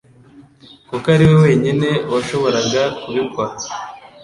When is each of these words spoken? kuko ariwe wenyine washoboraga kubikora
kuko 0.89 1.05
ariwe 1.15 1.35
wenyine 1.45 1.89
washoboraga 2.11 2.81
kubikora 3.01 3.51